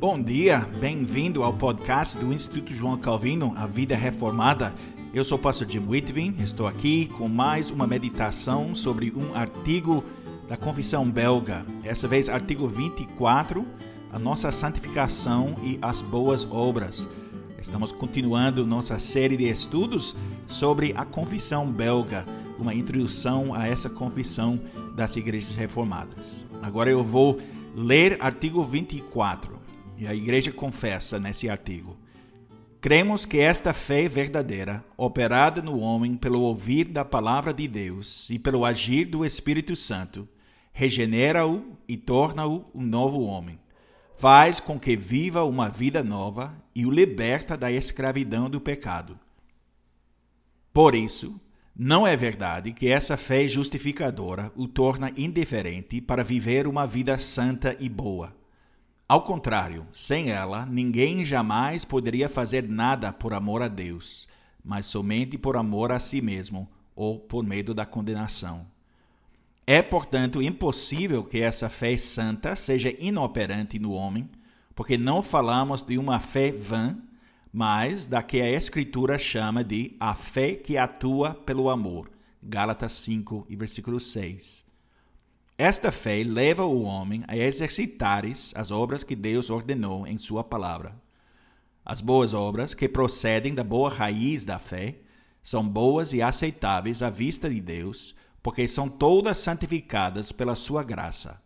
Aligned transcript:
Bom 0.00 0.22
dia, 0.22 0.60
bem-vindo 0.78 1.42
ao 1.42 1.52
podcast 1.52 2.16
do 2.16 2.32
Instituto 2.32 2.72
João 2.72 2.96
Calvino, 2.96 3.52
A 3.56 3.66
Vida 3.66 3.96
Reformada. 3.96 4.72
Eu 5.12 5.24
sou 5.24 5.36
o 5.36 5.40
pastor 5.40 5.68
Jim 5.68 5.80
Whitvin, 5.80 6.36
estou 6.38 6.68
aqui 6.68 7.06
com 7.06 7.28
mais 7.28 7.68
uma 7.68 7.84
meditação 7.84 8.76
sobre 8.76 9.10
um 9.10 9.34
artigo 9.34 10.04
da 10.46 10.56
Confissão 10.56 11.10
Belga. 11.10 11.66
Essa 11.82 12.06
vez, 12.06 12.28
artigo 12.28 12.68
24, 12.68 13.66
a 14.12 14.20
nossa 14.20 14.52
santificação 14.52 15.56
e 15.64 15.80
as 15.82 16.00
boas 16.00 16.46
obras. 16.48 17.08
Estamos 17.60 17.90
continuando 17.90 18.64
nossa 18.64 19.00
série 19.00 19.36
de 19.36 19.48
estudos 19.48 20.14
sobre 20.46 20.94
a 20.96 21.04
Confissão 21.04 21.66
Belga, 21.66 22.24
uma 22.56 22.72
introdução 22.72 23.52
a 23.52 23.66
essa 23.66 23.90
confissão 23.90 24.60
das 24.94 25.16
igrejas 25.16 25.56
reformadas. 25.56 26.44
Agora 26.62 26.88
eu 26.88 27.02
vou 27.02 27.40
ler 27.74 28.16
artigo 28.20 28.62
24. 28.62 29.57
E 29.98 30.06
a 30.06 30.14
igreja 30.14 30.52
confessa 30.52 31.18
nesse 31.18 31.50
artigo: 31.50 31.98
Cremos 32.80 33.26
que 33.26 33.38
esta 33.38 33.74
fé 33.74 34.08
verdadeira, 34.08 34.84
operada 34.96 35.60
no 35.60 35.80
homem 35.80 36.16
pelo 36.16 36.40
ouvir 36.42 36.84
da 36.84 37.04
palavra 37.04 37.52
de 37.52 37.66
Deus 37.66 38.30
e 38.30 38.38
pelo 38.38 38.64
agir 38.64 39.06
do 39.06 39.24
Espírito 39.24 39.74
Santo, 39.74 40.28
regenera-o 40.72 41.76
e 41.88 41.96
torna-o 41.96 42.70
um 42.72 42.82
novo 42.82 43.24
homem. 43.24 43.58
Faz 44.16 44.60
com 44.60 44.78
que 44.78 44.96
viva 44.96 45.44
uma 45.44 45.68
vida 45.68 46.04
nova 46.04 46.54
e 46.72 46.86
o 46.86 46.90
liberta 46.90 47.56
da 47.56 47.70
escravidão 47.70 48.48
do 48.48 48.60
pecado. 48.60 49.18
Por 50.72 50.94
isso, 50.94 51.40
não 51.74 52.06
é 52.06 52.16
verdade 52.16 52.72
que 52.72 52.88
essa 52.88 53.16
fé 53.16 53.48
justificadora 53.48 54.52
o 54.54 54.68
torna 54.68 55.12
indiferente 55.16 56.00
para 56.00 56.22
viver 56.22 56.68
uma 56.68 56.86
vida 56.86 57.18
santa 57.18 57.76
e 57.80 57.88
boa. 57.88 58.37
Ao 59.08 59.22
contrário, 59.22 59.86
sem 59.90 60.30
ela, 60.30 60.66
ninguém 60.66 61.24
jamais 61.24 61.82
poderia 61.82 62.28
fazer 62.28 62.68
nada 62.68 63.10
por 63.10 63.32
amor 63.32 63.62
a 63.62 63.68
Deus, 63.68 64.28
mas 64.62 64.84
somente 64.84 65.38
por 65.38 65.56
amor 65.56 65.90
a 65.90 65.98
si 65.98 66.20
mesmo 66.20 66.68
ou 66.94 67.18
por 67.18 67.42
medo 67.42 67.72
da 67.72 67.86
condenação. 67.86 68.66
É, 69.66 69.80
portanto, 69.80 70.42
impossível 70.42 71.24
que 71.24 71.40
essa 71.40 71.70
fé 71.70 71.96
santa 71.96 72.54
seja 72.54 72.94
inoperante 72.98 73.78
no 73.78 73.92
homem, 73.92 74.28
porque 74.74 74.98
não 74.98 75.22
falamos 75.22 75.82
de 75.82 75.96
uma 75.96 76.20
fé 76.20 76.50
vã, 76.52 76.94
mas 77.50 78.04
da 78.04 78.22
que 78.22 78.42
a 78.42 78.50
Escritura 78.50 79.16
chama 79.16 79.64
de 79.64 79.96
a 79.98 80.14
fé 80.14 80.52
que 80.52 80.76
atua 80.76 81.32
pelo 81.32 81.70
amor. 81.70 82.10
Gálatas 82.42 82.92
5 82.92 83.46
e 83.48 83.56
versículo 83.56 83.98
6. 83.98 84.67
Esta 85.60 85.90
fé 85.90 86.22
leva 86.22 86.64
o 86.64 86.82
homem 86.82 87.24
a 87.26 87.36
exercitar 87.36 88.22
as 88.54 88.70
obras 88.70 89.02
que 89.02 89.16
Deus 89.16 89.50
ordenou 89.50 90.06
em 90.06 90.16
Sua 90.16 90.44
palavra. 90.44 90.94
As 91.84 92.00
boas 92.00 92.32
obras, 92.32 92.74
que 92.74 92.88
procedem 92.88 93.56
da 93.56 93.64
boa 93.64 93.90
raiz 93.90 94.44
da 94.44 94.60
fé, 94.60 95.00
são 95.42 95.68
boas 95.68 96.12
e 96.12 96.22
aceitáveis 96.22 97.02
à 97.02 97.10
vista 97.10 97.50
de 97.50 97.60
Deus, 97.60 98.14
porque 98.40 98.68
são 98.68 98.88
todas 98.88 99.38
santificadas 99.38 100.30
pela 100.30 100.54
Sua 100.54 100.84
graça. 100.84 101.42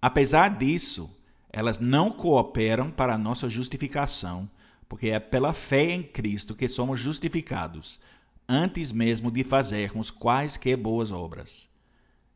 Apesar 0.00 0.56
disso, 0.56 1.14
elas 1.50 1.78
não 1.78 2.10
cooperam 2.10 2.90
para 2.90 3.14
a 3.14 3.18
nossa 3.18 3.50
justificação 3.50 4.48
porque 4.88 5.08
é 5.08 5.18
pela 5.18 5.54
fé 5.54 5.90
em 5.90 6.02
Cristo 6.02 6.54
que 6.54 6.68
somos 6.68 7.00
justificados, 7.00 7.98
antes 8.46 8.92
mesmo 8.92 9.30
de 9.30 9.42
fazermos 9.42 10.10
quaisquer 10.10 10.76
boas 10.76 11.10
obras. 11.10 11.71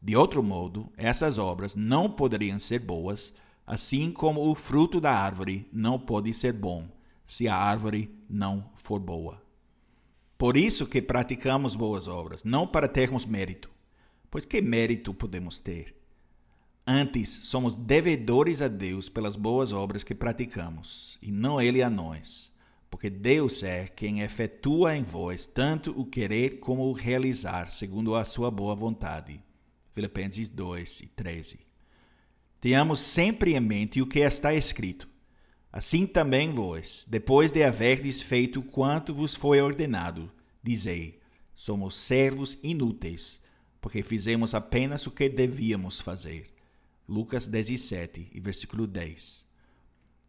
De 0.01 0.17
outro 0.17 0.43
modo, 0.43 0.93
essas 0.97 1.39
obras 1.39 1.75
não 1.75 2.11
poderiam 2.11 2.59
ser 2.61 2.81
boas, 2.81 3.33
assim 3.67 4.11
como 4.11 4.49
o 4.49 4.55
fruto 4.55 5.01
da 5.01 5.13
árvore 5.13 5.69
não 5.73 5.99
pode 5.99 6.33
ser 6.33 6.53
bom, 6.53 6.89
se 7.27 7.49
a 7.49 7.57
árvore 7.57 8.15
não 8.29 8.71
for 8.77 9.01
boa. 9.01 9.43
Por 10.39 10.57
isso 10.57 10.87
que 10.87 11.01
praticamos 11.01 11.75
boas 11.75 12.07
obras, 12.07 12.45
não 12.45 12.67
para 12.67 12.87
termos 12.87 13.25
mérito, 13.25 13.71
pois 14.31 14.45
que 14.45 14.61
mérito 14.61 15.15
podemos 15.15 15.59
ter? 15.59 15.97
Antes, 16.87 17.41
somos 17.43 17.75
devedores 17.75 18.63
a 18.63 18.69
Deus 18.69 19.09
pelas 19.09 19.35
boas 19.35 19.73
obras 19.73 20.05
que 20.05 20.15
praticamos, 20.15 21.19
e 21.21 21.33
não 21.33 21.61
Ele 21.61 21.83
a 21.83 21.91
nós. 21.91 22.55
Porque 22.89 23.11
Deus 23.11 23.65
é 23.65 23.89
quem 23.89 24.21
efetua 24.21 24.97
em 24.97 25.03
vós 25.03 25.47
tanto 25.47 25.91
o 25.99 26.07
querer 26.07 26.61
como 26.61 26.85
o 26.85 26.93
realizar, 26.93 27.71
segundo 27.71 28.15
a 28.15 28.25
sua 28.25 28.53
boa 28.53 28.77
vontade. 28.77 29.43
Filipenses 29.97 30.51
2 30.51 31.01
e 31.01 31.07
13. 31.07 31.59
Tenhamos 32.61 33.01
sempre 33.01 33.55
em 33.55 33.61
mente 33.61 34.03
o 34.03 34.07
que 34.07 34.19
está 34.19 34.53
escrito. 34.53 35.09
Assim 35.73 36.07
também 36.07 36.53
vós, 36.53 37.07
depois 37.09 37.51
de 37.51 37.65
haverdes 37.65 38.21
feito 38.21 38.63
quanto 38.63 39.15
vos 39.15 39.35
foi 39.35 39.59
ordenado, 39.59 40.31
dizei: 40.63 41.19
somos 41.55 41.97
servos 41.97 42.59
inúteis, 42.63 43.41
porque 43.81 44.03
fizemos 44.03 44.55
apenas 44.55 45.07
o 45.07 45.11
que 45.11 45.31
devíamos 45.31 45.99
fazer. 45.99 46.53
Lucas 47.09 47.47
17, 47.47 48.33
versículo 48.35 48.87
10. 48.87 49.47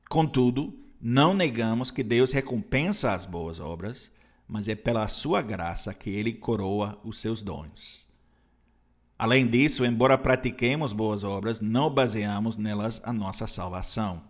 Contudo, 0.09 0.79
não 0.97 1.33
negamos 1.33 1.91
que 1.91 2.03
Deus 2.03 2.31
recompensa 2.31 3.11
as 3.11 3.25
boas 3.25 3.59
obras, 3.59 4.09
mas 4.47 4.69
é 4.69 4.75
pela 4.75 5.09
sua 5.09 5.41
graça 5.41 5.93
que 5.93 6.09
ele 6.09 6.31
coroa 6.31 6.97
os 7.03 7.19
seus 7.19 7.41
dons. 7.41 8.06
Além 9.19 9.47
disso, 9.47 9.83
embora 9.83 10.17
pratiquemos 10.17 10.93
boas 10.93 11.23
obras, 11.23 11.59
não 11.59 11.89
baseamos 11.89 12.55
nelas 12.55 13.01
a 13.03 13.11
nossa 13.11 13.47
salvação. 13.47 14.21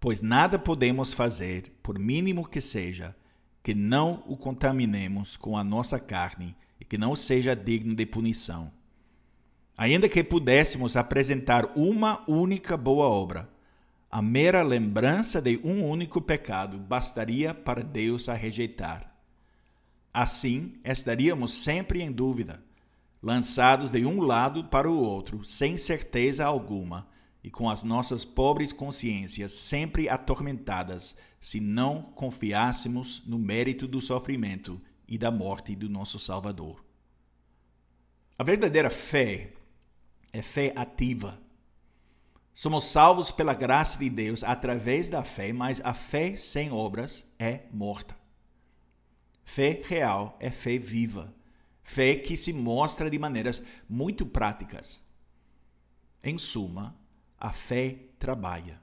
Pois 0.00 0.20
nada 0.20 0.58
podemos 0.58 1.12
fazer, 1.12 1.72
por 1.82 1.98
mínimo 1.98 2.48
que 2.48 2.60
seja, 2.60 3.14
que 3.62 3.72
não 3.72 4.22
o 4.26 4.36
contaminemos 4.36 5.36
com 5.36 5.56
a 5.56 5.62
nossa 5.62 5.98
carne 5.98 6.56
e 6.80 6.84
que 6.84 6.98
não 6.98 7.14
seja 7.14 7.54
digno 7.54 7.94
de 7.94 8.04
punição. 8.04 8.70
Ainda 9.76 10.08
que 10.08 10.22
pudéssemos 10.22 10.96
apresentar 10.96 11.72
uma 11.76 12.22
única 12.28 12.76
boa 12.76 13.08
obra, 13.08 13.48
a 14.10 14.20
mera 14.20 14.62
lembrança 14.62 15.40
de 15.40 15.60
um 15.64 15.84
único 15.88 16.20
pecado 16.20 16.78
bastaria 16.78 17.54
para 17.54 17.82
Deus 17.82 18.28
a 18.28 18.34
rejeitar. 18.34 19.12
Assim, 20.12 20.74
estaríamos 20.84 21.54
sempre 21.54 22.02
em 22.02 22.12
dúvida, 22.12 22.62
lançados 23.24 23.90
de 23.90 24.04
um 24.04 24.20
lado 24.20 24.64
para 24.64 24.88
o 24.88 24.98
outro, 24.98 25.42
sem 25.44 25.78
certeza 25.78 26.44
alguma, 26.44 27.08
e 27.42 27.50
com 27.50 27.70
as 27.70 27.82
nossas 27.82 28.22
pobres 28.22 28.70
consciências 28.70 29.54
sempre 29.54 30.10
atormentadas, 30.10 31.16
se 31.40 31.58
não 31.58 32.02
confiássemos 32.02 33.22
no 33.24 33.38
mérito 33.38 33.88
do 33.88 33.98
sofrimento 33.98 34.78
e 35.08 35.16
da 35.16 35.30
morte 35.30 35.74
do 35.74 35.88
nosso 35.88 36.18
Salvador. 36.18 36.84
A 38.38 38.44
verdadeira 38.44 38.90
fé 38.90 39.54
é 40.30 40.42
fé 40.42 40.74
ativa. 40.76 41.40
Somos 42.52 42.84
salvos 42.84 43.30
pela 43.30 43.54
graça 43.54 43.98
de 43.98 44.10
Deus 44.10 44.44
através 44.44 45.08
da 45.08 45.24
fé, 45.24 45.50
mas 45.50 45.80
a 45.82 45.94
fé 45.94 46.36
sem 46.36 46.70
obras 46.70 47.26
é 47.38 47.62
morta. 47.72 48.14
Fé 49.42 49.80
real 49.82 50.36
é 50.38 50.50
fé 50.50 50.76
viva, 50.76 51.34
fé 51.84 52.16
que 52.16 52.36
se 52.36 52.52
mostra 52.52 53.08
de 53.08 53.18
maneiras 53.18 53.62
muito 53.88 54.26
práticas. 54.26 55.00
Em 56.22 56.38
suma, 56.38 56.96
a 57.38 57.52
fé 57.52 57.98
trabalha. 58.18 58.82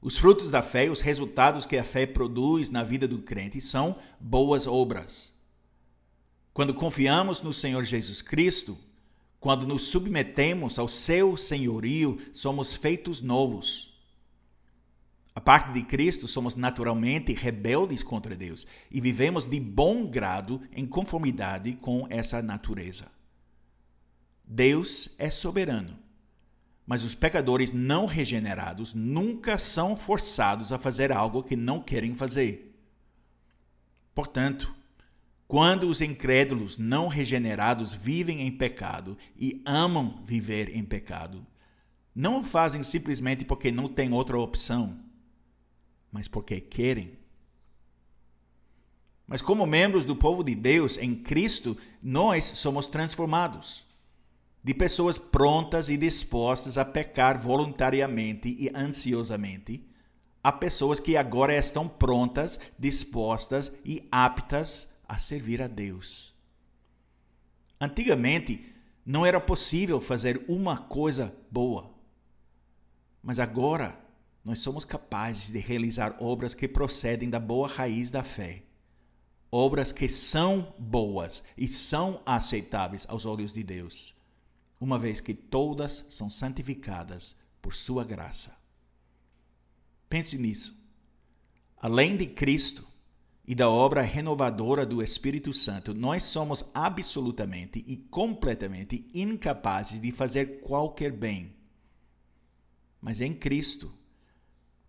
Os 0.00 0.18
frutos 0.18 0.50
da 0.50 0.60
fé, 0.60 0.90
os 0.90 1.00
resultados 1.00 1.64
que 1.64 1.76
a 1.78 1.84
fé 1.84 2.04
produz 2.04 2.68
na 2.68 2.82
vida 2.82 3.06
do 3.06 3.22
crente 3.22 3.60
são 3.60 3.96
boas 4.18 4.66
obras. 4.66 5.32
Quando 6.52 6.74
confiamos 6.74 7.40
no 7.40 7.54
Senhor 7.54 7.84
Jesus 7.84 8.20
Cristo, 8.20 8.76
quando 9.38 9.66
nos 9.66 9.88
submetemos 9.88 10.78
ao 10.78 10.88
seu 10.88 11.36
senhorio, 11.36 12.20
somos 12.32 12.72
feitos 12.72 13.22
novos. 13.22 13.91
A 15.34 15.40
parte 15.40 15.72
de 15.72 15.82
Cristo, 15.82 16.28
somos 16.28 16.56
naturalmente 16.56 17.32
rebeldes 17.32 18.02
contra 18.02 18.36
Deus 18.36 18.66
e 18.90 19.00
vivemos 19.00 19.46
de 19.46 19.58
bom 19.58 20.06
grado 20.06 20.60
em 20.72 20.86
conformidade 20.86 21.72
com 21.76 22.06
essa 22.10 22.42
natureza. 22.42 23.10
Deus 24.44 25.08
é 25.16 25.30
soberano, 25.30 25.98
mas 26.86 27.02
os 27.02 27.14
pecadores 27.14 27.72
não 27.72 28.04
regenerados 28.04 28.92
nunca 28.92 29.56
são 29.56 29.96
forçados 29.96 30.70
a 30.70 30.78
fazer 30.78 31.10
algo 31.10 31.42
que 31.42 31.56
não 31.56 31.80
querem 31.80 32.14
fazer. 32.14 32.76
Portanto, 34.14 34.74
quando 35.48 35.88
os 35.88 36.02
incrédulos 36.02 36.76
não 36.76 37.08
regenerados 37.08 37.94
vivem 37.94 38.42
em 38.42 38.50
pecado 38.50 39.16
e 39.34 39.62
amam 39.64 40.22
viver 40.24 40.76
em 40.76 40.84
pecado, 40.84 41.46
não 42.14 42.40
o 42.40 42.42
fazem 42.42 42.82
simplesmente 42.82 43.46
porque 43.46 43.72
não 43.72 43.88
têm 43.88 44.12
outra 44.12 44.38
opção, 44.38 44.98
mas 46.12 46.28
porque 46.28 46.60
querem. 46.60 47.18
Mas 49.26 49.40
como 49.40 49.66
membros 49.66 50.04
do 50.04 50.14
povo 50.14 50.44
de 50.44 50.54
Deus 50.54 50.98
em 50.98 51.14
Cristo, 51.14 51.76
nós 52.02 52.44
somos 52.44 52.86
transformados. 52.86 53.86
de 54.62 54.72
pessoas 54.72 55.18
prontas 55.18 55.88
e 55.88 55.96
dispostas 55.96 56.78
a 56.78 56.84
pecar 56.84 57.38
voluntariamente 57.40 58.48
e 58.48 58.70
ansiosamente, 58.74 59.84
a 60.42 60.52
pessoas 60.52 61.00
que 61.00 61.16
agora 61.16 61.56
estão 61.56 61.88
prontas, 61.88 62.60
dispostas 62.78 63.72
e 63.84 64.06
aptas 64.10 64.88
a 65.08 65.18
servir 65.18 65.60
a 65.60 65.66
Deus. 65.66 66.32
Antigamente, 67.80 68.64
não 69.04 69.26
era 69.26 69.40
possível 69.40 70.00
fazer 70.00 70.44
uma 70.46 70.78
coisa 70.78 71.34
boa. 71.50 71.92
Mas 73.20 73.40
agora, 73.40 73.98
nós 74.44 74.58
somos 74.58 74.84
capazes 74.84 75.50
de 75.50 75.58
realizar 75.58 76.16
obras 76.20 76.54
que 76.54 76.66
procedem 76.66 77.30
da 77.30 77.38
boa 77.38 77.68
raiz 77.68 78.10
da 78.10 78.22
fé. 78.22 78.64
Obras 79.50 79.92
que 79.92 80.08
são 80.08 80.74
boas 80.78 81.42
e 81.56 81.68
são 81.68 82.22
aceitáveis 82.24 83.06
aos 83.08 83.26
olhos 83.26 83.52
de 83.52 83.62
Deus, 83.62 84.14
uma 84.80 84.98
vez 84.98 85.20
que 85.20 85.34
todas 85.34 86.04
são 86.08 86.30
santificadas 86.30 87.36
por 87.60 87.74
Sua 87.74 88.04
graça. 88.04 88.56
Pense 90.08 90.38
nisso. 90.38 90.80
Além 91.76 92.16
de 92.16 92.26
Cristo, 92.26 92.86
e 93.46 93.54
da 93.54 93.68
obra 93.68 94.02
renovadora 94.02 94.86
do 94.86 95.02
Espírito 95.02 95.52
Santo, 95.52 95.92
nós 95.92 96.22
somos 96.22 96.64
absolutamente 96.72 97.84
e 97.86 97.96
completamente 97.96 99.06
incapazes 99.12 100.00
de 100.00 100.12
fazer 100.12 100.60
qualquer 100.60 101.10
bem. 101.10 101.54
Mas 103.00 103.20
em 103.20 103.34
Cristo, 103.34 103.92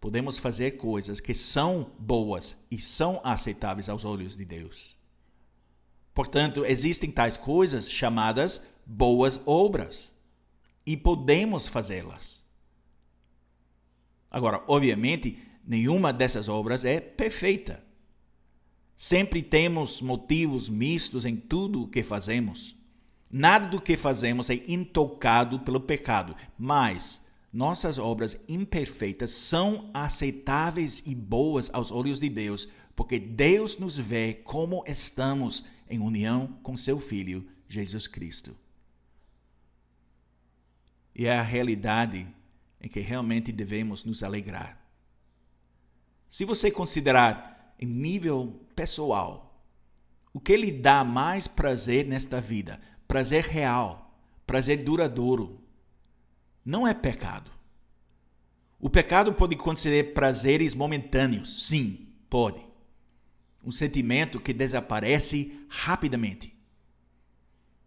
podemos 0.04 0.38
fazer 0.38 0.72
coisas 0.72 1.22
que 1.22 1.34
são 1.34 1.90
boas 1.98 2.58
e 2.70 2.78
são 2.78 3.22
aceitáveis 3.24 3.88
aos 3.88 4.04
olhos 4.04 4.36
de 4.36 4.44
Deus. 4.44 4.98
Portanto, 6.14 6.66
existem 6.66 7.10
tais 7.10 7.38
coisas 7.38 7.90
chamadas 7.90 8.62
boas 8.86 9.40
obras 9.46 10.12
e 10.86 10.98
podemos 10.98 11.70
fazê-las. 11.70 12.44
Agora, 14.30 14.62
obviamente, 14.68 15.42
nenhuma 15.66 16.12
dessas 16.12 16.50
obras 16.50 16.84
é 16.84 17.00
perfeita. 17.00 17.82
Sempre 18.94 19.42
temos 19.42 20.02
motivos 20.02 20.68
mistos 20.68 21.24
em 21.24 21.38
tudo 21.38 21.84
o 21.84 21.88
que 21.88 22.04
fazemos. 22.04 22.76
Nada 23.32 23.68
do 23.68 23.82
que 23.82 23.96
fazemos 23.96 24.50
é 24.50 24.56
intocado 24.68 25.62
pelo 25.62 25.80
pecado, 25.80 26.36
mas 26.60 27.23
nossas 27.54 28.00
obras 28.00 28.36
imperfeitas 28.48 29.30
são 29.30 29.92
aceitáveis 29.94 31.04
e 31.06 31.14
boas 31.14 31.70
aos 31.72 31.92
olhos 31.92 32.20
de 32.20 32.28
Deus, 32.28 32.68
porque 32.96 33.20
Deus 33.20 33.78
nos 33.78 33.96
vê 33.96 34.34
como 34.34 34.84
estamos 34.88 35.64
em 35.88 36.00
união 36.00 36.48
com 36.64 36.76
seu 36.76 36.98
Filho, 36.98 37.48
Jesus 37.70 38.08
Cristo. 38.08 38.58
E 41.16 41.28
é 41.28 41.38
a 41.38 41.44
realidade 41.44 42.28
em 42.82 42.90
que 42.90 43.00
realmente 43.00 43.52
devemos 43.52 44.04
nos 44.04 44.24
alegrar. 44.24 44.82
Se 46.28 46.44
você 46.46 46.72
considerar 46.72 47.76
em 47.80 47.86
nível 47.86 48.66
pessoal, 48.76 49.64
o 50.34 50.40
que 50.40 50.58
lhe 50.58 50.72
dá 50.72 51.04
mais 51.04 51.48
prazer 51.48 52.08
nesta 52.08 52.42
vida, 52.42 52.82
prazer 53.08 53.44
real, 53.46 54.18
prazer 54.48 54.84
duradouro, 54.84 55.63
não 56.66 56.88
é 56.88 56.94
pecado. 56.94 57.52
O 58.80 58.90
pecado 58.90 59.34
pode 59.34 59.56
conceder 59.56 60.14
prazeres 60.14 60.76
momentâneos, 60.76 61.68
sim, 61.68 62.10
pode. 62.30 62.66
Um 63.64 63.72
sentimento 63.72 64.40
que 64.40 64.54
desaparece 64.54 65.66
rapidamente. 65.70 66.54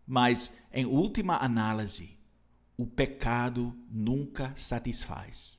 Mas, 0.06 0.50
em 0.72 0.86
última 0.86 1.36
análise, 1.36 2.16
o 2.76 2.86
pecado 2.86 3.76
nunca 3.90 4.52
satisfaz. 4.56 5.58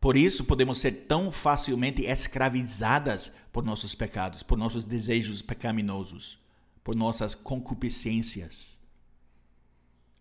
Por 0.00 0.16
isso 0.16 0.44
podemos 0.44 0.78
ser 0.78 1.06
tão 1.06 1.30
facilmente 1.30 2.04
escravizadas 2.04 3.32
por 3.52 3.64
nossos 3.64 3.94
pecados, 3.94 4.42
por 4.42 4.56
nossos 4.56 4.84
desejos 4.84 5.42
pecaminosos, 5.42 6.38
por 6.84 6.94
nossas 6.94 7.34
concupiscências. 7.34 8.77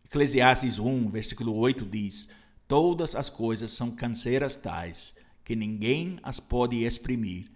Eclesiastes 0.08 0.80
1, 0.80 1.10
versículo 1.10 1.54
8 1.54 1.86
diz: 1.86 2.30
Todas 2.66 3.14
as 3.14 3.30
coisas 3.30 3.72
são 3.72 3.92
canseiras 3.92 4.56
tais 4.56 5.14
que 5.44 5.54
ninguém 5.54 6.18
as 6.24 6.40
pode 6.40 6.86
exprimir. 6.86 7.52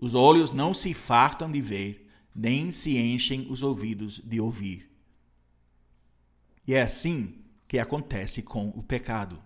Os 0.00 0.14
olhos 0.14 0.50
não 0.50 0.72
se 0.72 0.94
fartam 0.94 1.50
de 1.50 1.60
ver, 1.60 2.08
nem 2.34 2.70
se 2.70 2.96
enchem 2.96 3.46
os 3.50 3.62
ouvidos 3.62 4.20
de 4.24 4.40
ouvir. 4.40 4.90
E 6.66 6.74
é 6.74 6.80
assim 6.80 7.44
que 7.68 7.78
acontece 7.78 8.40
com 8.40 8.70
o 8.70 8.82
pecado. 8.82 9.42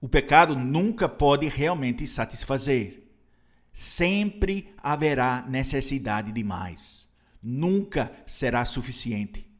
O 0.00 0.08
pecado 0.08 0.54
nunca 0.54 1.08
pode 1.08 1.48
realmente 1.48 2.06
satisfazer. 2.06 3.08
Sempre 3.72 4.72
haverá 4.78 5.44
necessidade 5.48 6.30
de 6.30 6.44
mais. 6.44 7.08
Nunca 7.42 8.12
será 8.24 8.64
suficiente. 8.64 9.51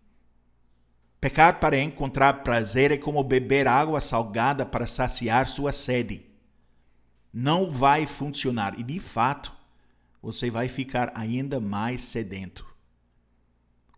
Pecar 1.22 1.60
para 1.60 1.78
encontrar 1.78 2.42
prazer 2.42 2.90
é 2.90 2.98
como 2.98 3.22
beber 3.22 3.68
água 3.68 4.00
salgada 4.00 4.66
para 4.66 4.88
saciar 4.88 5.46
sua 5.46 5.72
sede. 5.72 6.26
Não 7.32 7.70
vai 7.70 8.06
funcionar 8.06 8.76
e, 8.76 8.82
de 8.82 8.98
fato, 8.98 9.52
você 10.20 10.50
vai 10.50 10.68
ficar 10.68 11.12
ainda 11.14 11.60
mais 11.60 12.02
sedento. 12.02 12.66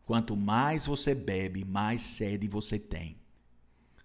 Quanto 0.05 0.37
mais 0.37 0.87
você 0.87 1.15
bebe, 1.15 1.65
mais 1.65 2.03
sede 2.03 2.47
você 2.47 2.79
tem. 2.79 3.17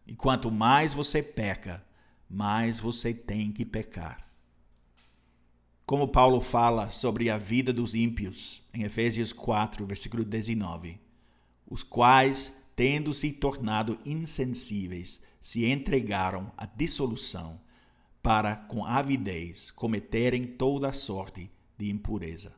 E 0.08 0.16
quanto 0.16 0.50
mais 0.50 0.94
você 0.94 1.22
peca, 1.22 1.84
mais 2.30 2.80
você 2.80 3.14
tem 3.14 3.52
que 3.52 3.66
pecar. 3.66 4.30
Como 5.86 6.08
Paulo 6.08 6.40
fala 6.40 6.90
sobre 6.90 7.30
a 7.30 7.38
vida 7.38 7.74
dos 7.74 7.94
ímpios, 7.94 8.64
em 8.74 8.84
Efésios 8.84 9.34
4, 9.34 9.86
versículo 9.86 10.24
19, 10.24 11.02
os 11.68 11.84
quais, 11.84 12.58
tendo 12.80 13.14
se 13.14 13.34
tornado 13.34 14.00
insensíveis, 14.06 15.20
se 15.42 15.66
entregaram 15.66 16.50
à 16.56 16.66
dissolução, 16.66 17.60
para, 18.22 18.56
com 18.56 18.86
avidez, 18.86 19.70
cometerem 19.70 20.46
toda 20.46 20.94
sorte 20.94 21.52
de 21.78 21.90
impureza. 21.90 22.56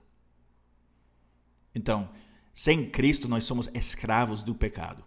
Então, 1.73 2.07
sem 2.53 2.87
Cristo, 2.87 3.27
nós 3.27 3.45
somos 3.45 3.67
escravos 3.73 4.43
do 4.43 4.53
pecado. 4.53 5.03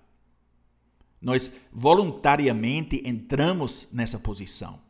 Nós 1.21 1.49
voluntariamente 1.71 3.01
entramos 3.07 3.87
nessa 3.93 4.19
posição. 4.19 4.83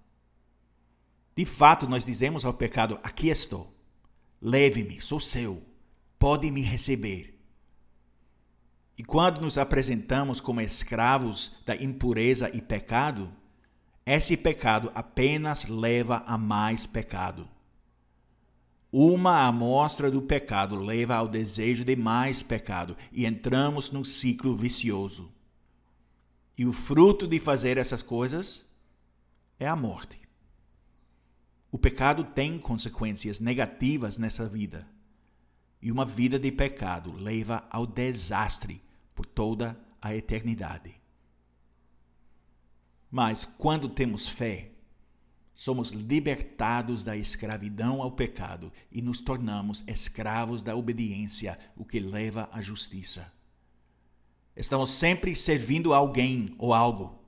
De 1.37 1.45
fato, 1.45 1.87
nós 1.87 2.03
dizemos 2.03 2.47
ao 2.47 2.55
pecado: 2.55 2.99
Aqui 3.03 3.29
estou, 3.29 3.77
leve-me, 4.41 5.03
sou 5.03 5.21
seu, 5.21 5.63
pode 6.19 6.51
me 6.51 6.63
receber. 6.63 7.34
E 8.97 9.03
quando 9.03 9.41
nos 9.41 9.59
apresentamos 9.59 10.41
como 10.41 10.61
escravos 10.61 11.53
da 11.67 11.75
impureza 11.75 12.49
e 12.55 12.63
pecado, 12.63 13.33
esse 14.07 14.37
pecado 14.37 14.93
apenas 14.95 15.67
leva 15.67 16.23
a 16.27 16.39
mais 16.39 16.87
pecado. 16.87 17.49
Uma 18.93 19.49
amostra 19.49 20.09
do 20.09 20.23
pecado 20.23 20.77
leva 20.77 21.17
ao 21.17 21.27
desejo 21.27 21.85
de 21.85 21.97
mais 21.97 22.43
pecado 22.43 22.97
e 23.11 23.27
entramos 23.27 23.91
num 23.91 24.05
ciclo 24.05 24.57
vicioso. 24.57 25.33
E 26.57 26.65
o 26.65 26.73
fruto 26.73 27.27
de 27.27 27.41
fazer 27.41 27.77
essas 27.77 28.03
coisas 28.03 28.65
é 29.59 29.67
a 29.67 29.75
morte. 29.75 30.21
O 31.73 31.79
pecado 31.79 32.23
tem 32.23 32.57
consequências 32.57 33.41
negativas 33.41 34.17
nessa 34.17 34.49
vida. 34.49 34.87
E 35.83 35.91
uma 35.91 36.07
vida 36.07 36.39
de 36.39 36.53
pecado 36.53 37.13
leva 37.13 37.67
ao 37.69 37.85
desastre 37.85 38.84
por 39.15 39.27
toda 39.27 39.79
a 40.01 40.15
eternidade. 40.15 41.01
Mas 43.11 43.45
quando 43.45 43.89
temos 43.89 44.29
fé, 44.29 44.73
somos 45.55 45.93
libertados 45.93 47.05
da 47.05 47.17
escravidão 47.17 48.03
ao 48.03 48.11
pecado 48.11 48.73
e 48.91 49.01
nos 49.01 49.21
tornamos 49.21 49.85
escravos 49.87 50.63
da 50.63 50.75
obediência, 50.75 51.59
o 51.77 51.85
que 51.85 52.01
leva 52.01 52.49
à 52.53 52.61
justiça. 52.61 53.33
Estamos 54.57 54.93
sempre 54.93 55.35
servindo 55.35 55.95
alguém 55.95 56.55
ou 56.59 56.75
algo. 56.75 57.21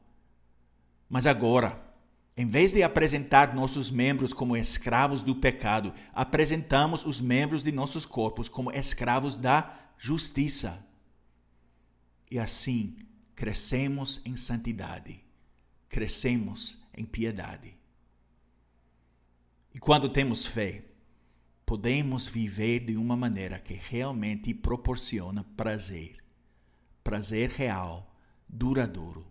Mas 1.09 1.27
agora, 1.27 1.81
em 2.37 2.49
vez 2.49 2.73
de 2.73 2.83
apresentar 2.83 3.55
nossos 3.55 3.91
membros 3.91 4.33
como 4.33 4.57
escravos 4.57 5.23
do 5.23 5.37
pecado, 5.37 5.95
apresentamos 6.13 7.07
os 7.07 7.21
membros 7.21 7.63
de 7.63 7.73
nossos 7.73 8.05
corpos 8.05 8.49
como 8.49 8.73
escravos 8.73 9.37
da 9.37 9.73
justiça. 9.97 10.85
E 12.31 12.39
assim 12.39 12.97
crescemos 13.35 14.21
em 14.25 14.37
santidade, 14.37 15.23
crescemos 15.89 16.79
em 16.97 17.05
piedade. 17.05 17.77
E 19.75 19.79
quando 19.79 20.09
temos 20.09 20.47
fé, 20.47 20.85
podemos 21.65 22.27
viver 22.27 22.81
de 22.81 22.97
uma 22.97 23.17
maneira 23.17 23.59
que 23.59 23.75
realmente 23.75 24.55
proporciona 24.55 25.45
prazer 25.57 26.27
prazer 27.07 27.51
real, 27.51 28.13
duradouro, 28.49 29.25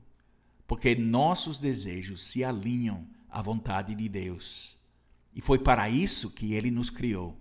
porque 0.65 0.95
nossos 0.95 1.59
desejos 1.59 2.23
se 2.23 2.41
alinham 2.41 3.05
à 3.27 3.41
vontade 3.41 3.93
de 3.93 4.07
Deus. 4.07 4.77
E 5.35 5.41
foi 5.41 5.59
para 5.59 5.89
isso 5.89 6.31
que 6.31 6.53
ele 6.53 6.71
nos 6.71 6.89
criou. 6.89 7.37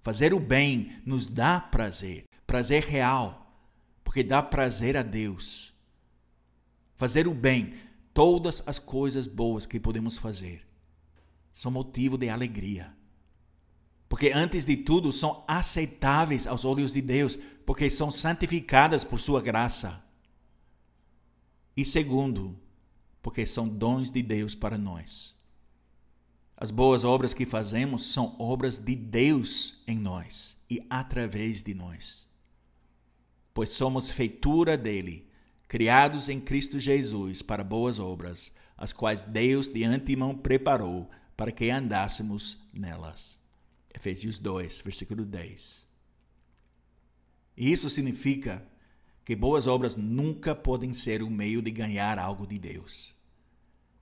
Fazer 0.00 0.32
o 0.32 0.38
bem 0.38 1.02
nos 1.04 1.28
dá 1.28 1.58
prazer, 1.58 2.24
prazer 2.46 2.84
real, 2.84 3.43
porque 4.14 4.22
dá 4.22 4.40
prazer 4.40 4.96
a 4.96 5.02
Deus. 5.02 5.74
Fazer 6.94 7.26
o 7.26 7.34
bem, 7.34 7.74
todas 8.12 8.62
as 8.64 8.78
coisas 8.78 9.26
boas 9.26 9.66
que 9.66 9.80
podemos 9.80 10.16
fazer, 10.16 10.64
são 11.52 11.68
motivo 11.68 12.16
de 12.16 12.28
alegria. 12.28 12.94
Porque 14.08 14.30
antes 14.30 14.64
de 14.64 14.76
tudo 14.76 15.10
são 15.10 15.42
aceitáveis 15.48 16.46
aos 16.46 16.64
olhos 16.64 16.92
de 16.92 17.02
Deus, 17.02 17.36
porque 17.66 17.90
são 17.90 18.12
santificadas 18.12 19.02
por 19.02 19.18
sua 19.18 19.42
graça. 19.42 20.00
E 21.76 21.84
segundo, 21.84 22.56
porque 23.20 23.44
são 23.44 23.68
dons 23.68 24.12
de 24.12 24.22
Deus 24.22 24.54
para 24.54 24.78
nós. 24.78 25.34
As 26.56 26.70
boas 26.70 27.02
obras 27.02 27.34
que 27.34 27.44
fazemos 27.44 28.12
são 28.12 28.36
obras 28.38 28.78
de 28.78 28.94
Deus 28.94 29.82
em 29.88 29.98
nós 29.98 30.56
e 30.70 30.86
através 30.88 31.64
de 31.64 31.74
nós. 31.74 32.32
Pois 33.54 33.70
somos 33.70 34.10
feitura 34.10 34.76
dele, 34.76 35.30
criados 35.68 36.28
em 36.28 36.40
Cristo 36.40 36.78
Jesus 36.78 37.40
para 37.40 37.64
boas 37.64 37.98
obras, 37.98 38.52
as 38.76 38.92
quais 38.92 39.24
Deus 39.24 39.68
de 39.68 39.84
antemão 39.84 40.36
preparou 40.36 41.08
para 41.36 41.52
que 41.52 41.70
andássemos 41.70 42.58
nelas. 42.72 43.38
Efésios 43.94 44.38
2, 44.38 44.80
versículo 44.80 45.24
10. 45.24 45.86
E 47.56 47.72
isso 47.72 47.88
significa 47.88 48.66
que 49.24 49.36
boas 49.36 49.66
obras 49.66 49.94
nunca 49.96 50.54
podem 50.54 50.92
ser 50.92 51.22
um 51.22 51.30
meio 51.30 51.62
de 51.62 51.70
ganhar 51.70 52.18
algo 52.18 52.46
de 52.46 52.58
Deus. 52.58 53.14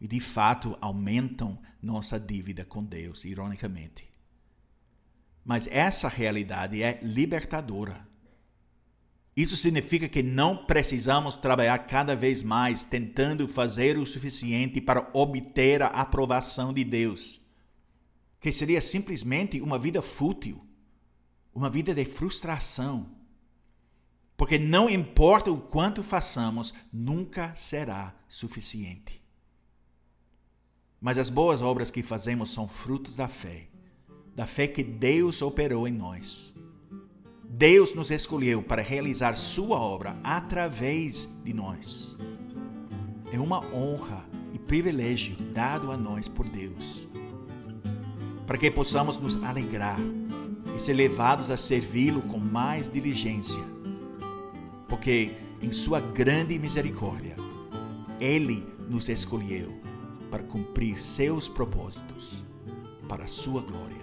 E 0.00 0.08
de 0.08 0.18
fato 0.18 0.76
aumentam 0.80 1.60
nossa 1.80 2.18
dívida 2.18 2.64
com 2.64 2.82
Deus, 2.82 3.24
ironicamente. 3.24 4.10
Mas 5.44 5.68
essa 5.70 6.08
realidade 6.08 6.82
é 6.82 6.98
libertadora. 7.02 8.11
Isso 9.36 9.56
significa 9.56 10.08
que 10.08 10.22
não 10.22 10.64
precisamos 10.66 11.36
trabalhar 11.36 11.78
cada 11.86 12.14
vez 12.14 12.42
mais 12.42 12.84
tentando 12.84 13.48
fazer 13.48 13.96
o 13.96 14.04
suficiente 14.04 14.80
para 14.80 15.10
obter 15.14 15.82
a 15.82 15.86
aprovação 15.86 16.72
de 16.72 16.84
Deus, 16.84 17.40
que 18.40 18.52
seria 18.52 18.80
simplesmente 18.80 19.60
uma 19.60 19.78
vida 19.78 20.02
fútil, 20.02 20.66
uma 21.54 21.70
vida 21.70 21.94
de 21.94 22.04
frustração 22.04 23.22
porque 24.42 24.58
não 24.58 24.90
importa 24.90 25.52
o 25.52 25.60
quanto 25.60 26.02
façamos, 26.02 26.74
nunca 26.92 27.54
será 27.54 28.12
suficiente. 28.28 29.22
Mas 31.00 31.16
as 31.16 31.30
boas 31.30 31.62
obras 31.62 31.92
que 31.92 32.02
fazemos 32.02 32.50
são 32.50 32.66
frutos 32.66 33.14
da 33.14 33.28
fé, 33.28 33.68
da 34.34 34.44
fé 34.44 34.66
que 34.66 34.82
Deus 34.82 35.42
operou 35.42 35.86
em 35.86 35.92
nós. 35.92 36.51
Deus 37.54 37.94
nos 37.94 38.10
escolheu 38.10 38.62
para 38.62 38.82
realizar 38.82 39.36
Sua 39.36 39.78
obra 39.78 40.18
através 40.24 41.28
de 41.44 41.52
nós. 41.52 42.16
É 43.30 43.38
uma 43.38 43.64
honra 43.74 44.26
e 44.52 44.58
privilégio 44.58 45.36
dado 45.52 45.92
a 45.92 45.96
nós 45.96 46.28
por 46.28 46.48
Deus, 46.48 47.08
para 48.46 48.58
que 48.58 48.70
possamos 48.70 49.16
nos 49.16 49.42
alegrar 49.42 50.00
e 50.74 50.78
ser 50.78 50.94
levados 50.94 51.50
a 51.50 51.56
servi-lo 51.56 52.22
com 52.22 52.38
mais 52.38 52.90
diligência 52.90 53.72
porque 54.92 55.34
em 55.62 55.72
sua 55.72 56.00
grande 56.00 56.58
misericórdia, 56.58 57.34
Ele 58.20 58.62
nos 58.90 59.08
escolheu 59.08 59.80
para 60.30 60.42
cumprir 60.42 60.98
seus 60.98 61.48
propósitos, 61.48 62.44
para 63.08 63.26
sua 63.26 63.62
glória. 63.62 64.01